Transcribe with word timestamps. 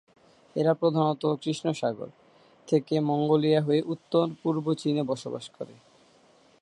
এরা 0.55 0.73
প্রধানত 0.73 1.23
কৃষ্ণ 1.41 1.65
সাগর, 1.71 2.09
থেকে 2.67 2.95
মঙ্গোলিয়া 2.99 3.61
হয়ে 3.61 3.81
উত্তর-পূর্ব 3.85 4.65
চীনে 4.73 5.03
বসবাস 5.03 5.45
করে। 5.59 5.73